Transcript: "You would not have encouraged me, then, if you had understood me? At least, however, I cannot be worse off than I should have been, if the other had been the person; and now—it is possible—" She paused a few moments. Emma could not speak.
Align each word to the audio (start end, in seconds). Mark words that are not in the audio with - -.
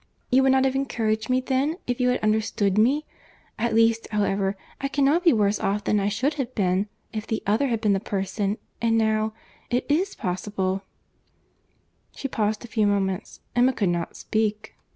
"You 0.31 0.41
would 0.41 0.51
not 0.51 0.65
have 0.65 0.73
encouraged 0.75 1.29
me, 1.29 1.41
then, 1.41 1.77
if 1.85 1.99
you 1.99 2.09
had 2.09 2.23
understood 2.23 2.75
me? 2.75 3.05
At 3.59 3.75
least, 3.75 4.07
however, 4.09 4.57
I 4.81 4.87
cannot 4.87 5.23
be 5.23 5.31
worse 5.31 5.59
off 5.59 5.83
than 5.83 5.99
I 5.99 6.09
should 6.09 6.33
have 6.41 6.55
been, 6.55 6.89
if 7.13 7.27
the 7.27 7.43
other 7.45 7.67
had 7.67 7.81
been 7.81 7.93
the 7.93 7.99
person; 7.99 8.57
and 8.81 8.97
now—it 8.97 9.85
is 9.87 10.15
possible—" 10.15 10.81
She 12.15 12.27
paused 12.27 12.65
a 12.65 12.67
few 12.67 12.87
moments. 12.87 13.41
Emma 13.55 13.73
could 13.73 13.89
not 13.89 14.15
speak. 14.15 14.73